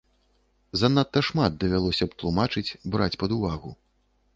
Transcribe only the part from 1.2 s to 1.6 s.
шмат